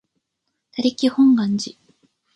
[0.03, 0.19] 他力本願
[1.59, 1.75] 寺